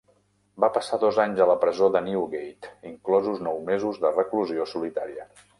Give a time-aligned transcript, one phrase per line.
[0.63, 5.33] Va passar dos anys a la presó de Newgate, inclosos nou mesos de reclusió solitària.